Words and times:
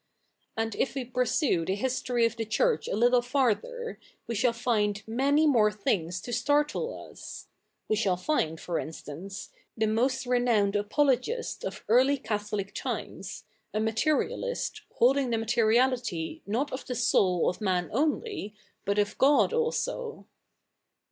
And 0.57 0.73
if 0.77 0.95
we 0.95 1.05
pursue 1.05 1.63
the 1.63 1.75
history 1.75 2.25
of 2.25 2.35
the 2.35 2.43
Church 2.43 2.87
a 2.87 2.95
little 2.95 3.21
farther, 3.21 3.99
we 4.25 4.33
shall 4.33 4.51
find 4.51 4.95
77ia7iy 5.05 5.53
77iore 5.53 5.75
thi7igs 5.77 6.23
to 6.23 6.33
startle 6.33 7.07
us. 7.11 7.45
We 7.87 7.95
shall 7.95 8.17
fi7id, 8.17 8.59
for 8.61 8.79
insta7ice, 8.81 9.49
the 9.77 9.85
77iost 9.85 10.27
re7iow7ied 10.41 10.75
apologist 10.75 11.63
of 11.63 11.85
early 11.87 12.17
Catholic 12.17 12.73
ti77ies, 12.73 13.43
a 13.75 13.79
77iaterialist, 13.79 14.81
holdifig 14.99 15.29
the 15.29 15.37
7nateriality 15.37 16.41
7iot 16.47 16.71
of 16.71 16.83
the 16.87 16.95
soul 16.95 17.47
of 17.47 17.59
ma7i 17.59 17.89
only, 17.91 18.55
but 18.85 18.97
of 18.97 19.15
God 19.19 19.53
also. 19.53 20.25